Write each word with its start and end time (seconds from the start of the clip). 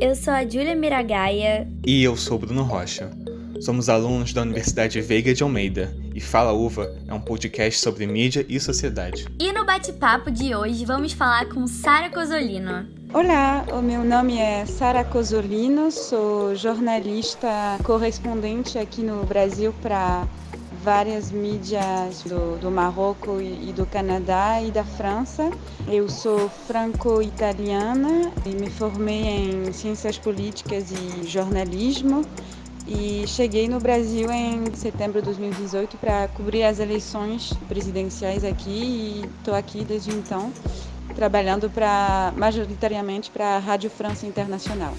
eu 0.00 0.14
sou 0.14 0.32
a 0.32 0.42
Júlia 0.42 0.74
Miragaia. 0.74 1.68
E 1.86 2.02
eu 2.02 2.16
sou 2.16 2.38
Bruno 2.38 2.62
Rocha. 2.62 3.10
Somos 3.60 3.88
alunos 3.88 4.32
da 4.32 4.42
Universidade 4.42 5.00
Veiga 5.00 5.32
de 5.32 5.42
Almeida 5.42 5.94
e 6.14 6.20
Fala 6.20 6.52
Uva 6.52 6.92
é 7.06 7.14
um 7.14 7.20
podcast 7.20 7.80
sobre 7.80 8.06
mídia 8.06 8.44
e 8.48 8.58
sociedade. 8.58 9.26
E 9.38 9.52
no 9.52 9.64
bate-papo 9.64 10.30
de 10.30 10.54
hoje 10.54 10.84
vamos 10.84 11.12
falar 11.12 11.48
com 11.48 11.66
Sara 11.66 12.10
Cosolino. 12.10 12.86
Olá, 13.12 13.64
o 13.72 13.80
meu 13.80 14.04
nome 14.04 14.38
é 14.38 14.66
Sara 14.66 15.04
Cosolino, 15.04 15.90
sou 15.92 16.56
jornalista 16.56 17.78
correspondente 17.84 18.76
aqui 18.76 19.02
no 19.02 19.24
Brasil 19.24 19.72
para 19.80 20.26
várias 20.84 21.32
mídias 21.32 22.22
do, 22.24 22.58
do 22.58 22.70
Marrocos 22.70 23.40
e, 23.40 23.70
e 23.70 23.72
do 23.72 23.86
Canadá 23.86 24.60
e 24.62 24.70
da 24.70 24.84
França. 24.84 25.50
Eu 25.88 26.10
sou 26.10 26.50
franco-italiana 26.66 28.30
e 28.44 28.50
me 28.50 28.68
formei 28.68 29.22
em 29.22 29.72
ciências 29.72 30.18
políticas 30.18 30.92
e 30.92 31.26
jornalismo 31.26 32.22
e 32.86 33.24
cheguei 33.26 33.66
no 33.66 33.80
Brasil 33.80 34.30
em 34.30 34.74
setembro 34.74 35.20
de 35.20 35.24
2018 35.24 35.96
para 35.96 36.28
cobrir 36.28 36.64
as 36.64 36.78
eleições 36.78 37.54
presidenciais 37.66 38.44
aqui 38.44 39.24
e 39.24 39.24
estou 39.38 39.54
aqui 39.54 39.84
desde 39.84 40.10
então 40.10 40.52
trabalhando 41.14 41.70
para 41.70 42.34
majoritariamente 42.36 43.30
para 43.30 43.56
a 43.56 43.58
Rádio 43.58 43.88
França 43.88 44.26
Internacional. 44.26 44.94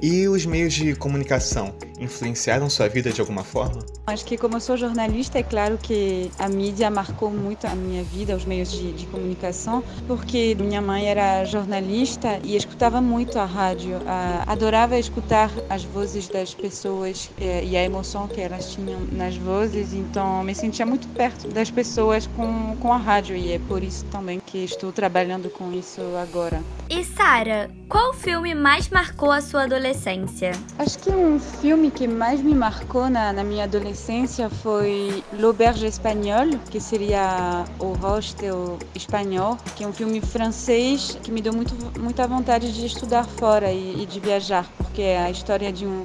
E 0.00 0.28
os 0.28 0.46
meios 0.46 0.72
de 0.74 0.94
comunicação 0.94 1.74
influenciaram 2.00 2.68
sua 2.70 2.88
vida 2.88 3.12
de 3.12 3.20
alguma 3.20 3.44
forma? 3.44 3.84
Acho 4.06 4.24
que 4.24 4.36
como 4.36 4.56
eu 4.56 4.60
sou 4.60 4.76
jornalista, 4.76 5.38
é 5.38 5.42
claro 5.42 5.78
que 5.78 6.30
a 6.38 6.48
mídia 6.48 6.90
marcou 6.90 7.30
muito 7.30 7.66
a 7.66 7.74
minha 7.74 8.02
vida, 8.02 8.34
os 8.34 8.44
meios 8.44 8.72
de, 8.72 8.92
de 8.92 9.06
comunicação, 9.06 9.84
porque 10.06 10.56
minha 10.58 10.80
mãe 10.80 11.06
era 11.06 11.44
jornalista 11.44 12.40
e 12.42 12.56
escutava 12.56 13.00
muito 13.00 13.38
a 13.38 13.44
rádio, 13.44 14.00
adorava 14.46 14.98
escutar 14.98 15.50
as 15.68 15.84
vozes 15.84 16.28
das 16.28 16.54
pessoas 16.54 17.30
e, 17.38 17.70
e 17.70 17.76
a 17.76 17.84
emoção 17.84 18.26
que 18.26 18.40
elas 18.40 18.72
tinham 18.72 19.00
nas 19.12 19.36
vozes, 19.36 19.92
então 19.92 20.42
me 20.42 20.54
sentia 20.54 20.86
muito 20.86 21.06
perto 21.08 21.48
das 21.48 21.70
pessoas 21.70 22.26
com, 22.26 22.76
com 22.76 22.92
a 22.92 22.96
rádio 22.96 23.36
e 23.36 23.52
é 23.52 23.58
por 23.58 23.82
isso 23.82 24.04
também 24.06 24.40
que 24.40 24.58
estou 24.58 24.90
trabalhando 24.90 25.50
com 25.50 25.72
isso 25.72 26.00
agora. 26.16 26.60
E 26.92 27.04
Sara, 27.04 27.70
qual 27.88 28.12
filme 28.12 28.52
mais 28.52 28.88
marcou 28.88 29.30
a 29.30 29.40
sua 29.40 29.62
adolescência? 29.62 30.50
Acho 30.76 30.98
que 30.98 31.08
um 31.08 31.38
filme 31.38 31.88
que 31.88 32.08
mais 32.08 32.42
me 32.42 32.52
marcou 32.52 33.08
na, 33.08 33.32
na 33.32 33.44
minha 33.44 33.62
adolescência 33.62 34.50
foi 34.50 35.22
L'Auberge 35.32 35.86
Espagnole, 35.86 36.58
que 36.68 36.80
seria 36.80 37.64
o 37.78 37.92
hostel 37.92 38.76
espanhol, 38.92 39.56
que 39.76 39.84
é 39.84 39.86
um 39.86 39.92
filme 39.92 40.20
francês 40.20 41.16
que 41.22 41.30
me 41.30 41.40
deu 41.40 41.52
muito, 41.52 41.76
muita 42.00 42.26
vontade 42.26 42.72
de 42.72 42.84
estudar 42.86 43.22
fora 43.22 43.70
e, 43.70 44.02
e 44.02 44.06
de 44.06 44.18
viajar, 44.18 44.66
porque 44.76 45.02
é 45.02 45.22
a 45.22 45.30
história 45.30 45.72
de 45.72 45.86
um 45.86 46.04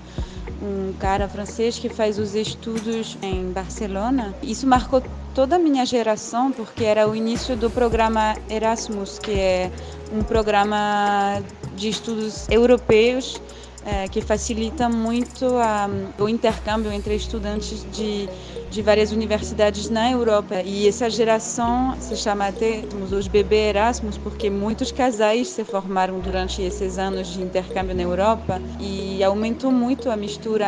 um 0.61 0.93
cara 0.99 1.27
francês 1.27 1.77
que 1.77 1.89
faz 1.89 2.17
os 2.17 2.35
estudos 2.35 3.17
em 3.21 3.51
Barcelona. 3.51 4.33
Isso 4.41 4.65
marcou 4.67 5.03
toda 5.33 5.57
a 5.57 5.59
minha 5.59 5.85
geração, 5.85 6.51
porque 6.51 6.83
era 6.83 7.07
o 7.07 7.15
início 7.15 7.55
do 7.55 7.69
programa 7.69 8.35
Erasmus, 8.49 9.19
que 9.19 9.31
é 9.31 9.71
um 10.13 10.23
programa 10.23 11.41
de 11.75 11.89
estudos 11.89 12.47
europeus 12.49 13.39
é, 13.85 14.07
que 14.07 14.19
facilita 14.19 14.89
muito 14.89 15.45
a, 15.57 15.87
o 16.17 16.27
intercâmbio 16.27 16.91
entre 16.91 17.15
estudantes 17.15 17.85
de, 17.91 18.27
de 18.71 18.81
várias 18.81 19.11
universidades 19.11 19.89
na 19.89 20.11
Europa. 20.11 20.61
E 20.65 20.87
essa 20.87 21.09
geração 21.09 21.95
se 21.99 22.17
chama 22.17 22.47
até 22.47 22.83
os 23.11 23.27
bebê 23.27 23.69
Erasmus, 23.69 24.17
porque 24.17 24.49
muitos 24.49 24.91
casais 24.91 25.49
se 25.49 25.63
formaram 25.63 26.19
durante 26.19 26.61
esses 26.61 26.97
anos 26.97 27.27
de 27.27 27.41
intercâmbio 27.41 27.95
na 27.95 28.01
Europa 28.01 28.59
e 28.79 29.23
aumentou 29.23 29.71
muito 29.71 30.09
a 30.09 30.17
mistura 30.17 30.65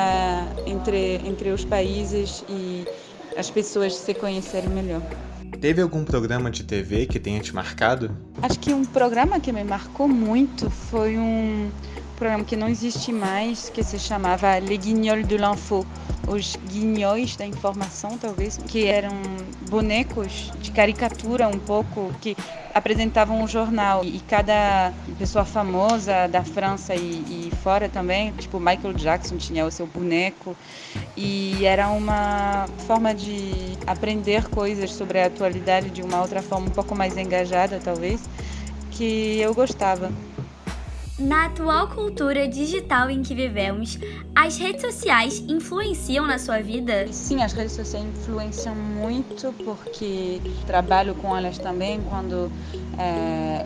entre, 0.68 1.16
entre 1.26 1.50
os 1.50 1.66
países 1.66 2.46
e 2.48 2.86
as 3.36 3.50
pessoas 3.50 3.96
se 3.96 4.14
conhecerem 4.14 4.70
melhor. 4.70 5.02
Teve 5.60 5.82
algum 5.82 6.06
programa 6.06 6.52
de 6.52 6.64
TV 6.64 7.08
que 7.08 7.20
tenha 7.20 7.40
te 7.40 7.54
marcado? 7.54 8.16
Acho 8.44 8.60
que 8.60 8.72
um 8.72 8.86
programa 8.86 9.40
que 9.40 9.52
me 9.52 9.64
marcou 9.64 10.08
muito 10.08 10.70
foi 10.70 11.18
um 11.18 11.72
programa 12.18 12.44
que 12.44 12.58
não 12.58 12.68
existe 12.68 13.14
mais, 13.14 13.70
que 13.70 13.84
se 13.84 14.00
chamava 14.00 14.58
Les 14.58 14.80
Guignols 14.80 15.28
de 15.28 15.38
l'Info, 15.38 15.86
os 16.28 16.58
guignóis 16.68 17.36
da 17.38 17.46
informação, 17.46 18.18
talvez, 18.18 18.58
que 18.58 18.86
eram 18.86 19.14
bonecos 19.70 20.52
de 20.60 20.72
caricatura 20.72 21.48
um 21.48 21.60
pouco, 21.60 22.12
que 22.20 22.36
apresentavam 22.74 23.42
um 23.42 23.48
jornal. 23.48 24.04
E 24.04 24.20
cada 24.28 24.92
pessoa 25.18 25.46
famosa 25.46 26.28
da 26.28 26.44
França 26.44 26.96
e, 26.96 27.00
e 27.50 27.52
fora 27.64 27.88
também, 27.88 28.34
tipo 28.34 28.60
Michael 28.60 28.94
Jackson 28.94 29.38
tinha 29.38 29.64
o 29.66 29.72
seu 29.72 29.86
boneco. 29.86 30.58
E 31.16 31.64
era 31.66 31.88
uma 31.90 32.68
forma 32.88 33.14
de 33.14 33.78
aprender 33.86 34.50
coisas 34.50 34.92
sobre 34.92 35.22
a 35.22 35.28
atualidade 35.28 35.92
de 35.92 36.02
uma 36.02 36.22
outra 36.22 36.42
forma 36.42 36.66
um 36.66 36.72
pouco 36.72 36.96
mais 36.96 37.16
engajada, 37.16 37.80
talvez, 37.82 38.28
que 38.90 39.40
eu 39.40 39.54
gostava. 39.54 40.12
Na 41.20 41.48
atual 41.48 41.88
cultura 41.88 42.48
digital 42.48 43.10
em 43.10 43.24
que 43.24 43.34
vivemos, 43.34 43.98
as 44.36 44.56
redes 44.56 44.84
sociais 44.84 45.44
influenciam 45.48 46.28
na 46.28 46.38
sua 46.38 46.62
vida? 46.62 47.12
Sim, 47.12 47.42
as 47.42 47.54
redes 47.54 47.72
sociais 47.72 48.06
influenciam 48.06 48.76
muito 48.76 49.52
porque 49.66 50.40
trabalho 50.68 51.16
com 51.16 51.36
elas 51.36 51.58
também 51.58 52.00
quando 52.08 52.52
é, 53.00 53.66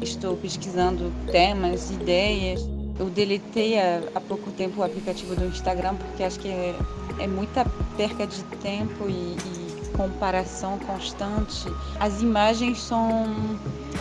estou 0.00 0.36
pesquisando 0.36 1.12
temas, 1.32 1.90
ideias. 1.90 2.60
Eu 2.96 3.10
deletei 3.10 3.80
há, 3.80 4.20
pouco 4.20 4.52
tempo 4.52 4.80
o 4.80 4.84
aplicativo 4.84 5.34
do 5.34 5.46
Instagram 5.46 5.96
porque 5.96 6.22
acho 6.22 6.38
que 6.38 6.46
é, 6.46 6.72
é 7.18 7.26
muita 7.26 7.64
perca 7.96 8.28
de 8.28 8.44
tempo 8.62 9.08
e, 9.08 9.36
e 9.36 9.71
comparação 9.92 10.78
constante, 10.80 11.64
as 12.00 12.20
imagens 12.20 12.80
são 12.80 13.26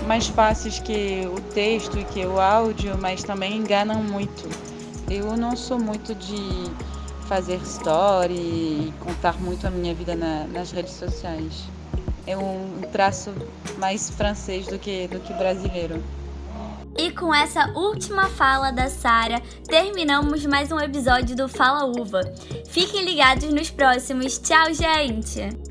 mais 0.08 0.28
fáceis 0.28 0.80
que 0.80 1.28
o 1.28 1.40
texto 1.54 2.00
e 2.00 2.04
que 2.06 2.26
o 2.26 2.40
áudio, 2.40 2.98
mas 3.00 3.24
também 3.24 3.58
enganam 3.58 4.02
muito. 4.04 4.50
Eu 5.10 5.36
não 5.36 5.56
sou 5.56 5.80
muito 5.80 6.16
de 6.16 6.72
fazer 7.28 7.60
story 7.64 8.34
e 8.34 8.94
contar 9.00 9.40
muito 9.40 9.66
a 9.66 9.70
minha 9.70 9.94
vida 9.94 10.16
na, 10.16 10.46
nas 10.48 10.72
redes 10.72 10.94
sociais. 10.94 11.64
É 12.28 12.38
um 12.38 12.82
traço 12.92 13.34
mais 13.78 14.10
francês 14.10 14.68
do 14.68 14.78
que, 14.78 15.08
do 15.08 15.20
que 15.20 15.34
brasileiro. 15.34 16.04
E 16.98 17.10
com 17.12 17.34
essa 17.34 17.72
última 17.74 18.28
fala 18.28 18.70
da 18.72 18.90
Sara, 18.90 19.42
terminamos 19.66 20.46
mais 20.46 20.72
um 20.72 20.80
episódio 20.80 21.36
do 21.36 21.48
Fala 21.48 21.86
Uva. 21.86 22.22
Fiquem 22.68 23.06
ligados 23.06 23.52
nos 23.54 23.70
próximos. 23.70 24.38
Tchau, 24.38 24.74
gente! 24.74 25.71